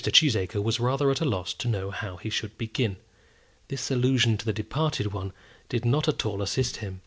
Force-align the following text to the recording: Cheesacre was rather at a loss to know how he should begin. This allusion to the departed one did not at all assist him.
Cheesacre 0.11 0.63
was 0.63 0.79
rather 0.79 1.11
at 1.11 1.21
a 1.21 1.25
loss 1.25 1.53
to 1.53 1.67
know 1.67 1.91
how 1.91 2.17
he 2.17 2.31
should 2.31 2.57
begin. 2.57 2.97
This 3.67 3.91
allusion 3.91 4.35
to 4.39 4.45
the 4.47 4.51
departed 4.51 5.13
one 5.13 5.31
did 5.69 5.85
not 5.85 6.07
at 6.07 6.25
all 6.25 6.41
assist 6.41 6.77
him. 6.77 6.99